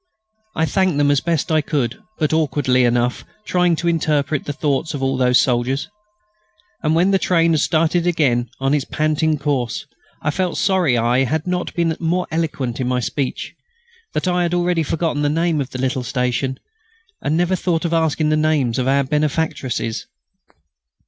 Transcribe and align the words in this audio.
I 0.55 0.65
thanked 0.65 0.97
them 0.97 1.11
as 1.11 1.21
best 1.21 1.51
I 1.51 1.61
could, 1.61 2.01
but 2.17 2.33
awkwardly 2.33 2.85
enough, 2.85 3.23
trying 3.45 3.75
to 3.75 3.87
interpret 3.87 4.45
the 4.45 4.51
thoughts 4.51 4.95
of 4.95 5.03
all 5.03 5.15
those 5.15 5.37
soldiers. 5.39 5.89
And 6.81 6.95
when 6.95 7.11
the 7.11 7.19
train 7.19 7.51
had 7.51 7.59
started 7.59 8.07
again 8.07 8.49
on 8.59 8.73
its 8.73 8.83
panting 8.83 9.37
course, 9.37 9.85
I 10.23 10.31
felt 10.31 10.57
sorry 10.57 10.97
I 10.97 11.25
had 11.25 11.45
not 11.45 11.71
been 11.75 11.95
more 11.99 12.25
eloquent 12.31 12.79
in 12.81 12.87
my 12.87 12.99
speech; 12.99 13.53
that 14.13 14.27
I 14.27 14.41
had 14.41 14.55
already 14.55 14.81
forgotten 14.81 15.21
the 15.21 15.29
name 15.29 15.61
of 15.61 15.69
the 15.69 15.79
little 15.79 16.01
station, 16.03 16.59
and 17.21 17.37
never 17.37 17.55
thought 17.55 17.85
of 17.85 17.93
asking 17.93 18.29
the 18.29 18.35
names 18.35 18.79
of 18.79 18.87
our 18.87 19.03
benefactresses. 19.03 20.07